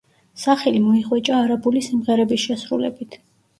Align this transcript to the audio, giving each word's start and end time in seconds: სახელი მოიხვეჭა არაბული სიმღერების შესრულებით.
სახელი 0.43 0.81
მოიხვეჭა 0.85 1.37
არაბული 1.41 1.85
სიმღერების 1.91 2.49
შესრულებით. 2.49 3.23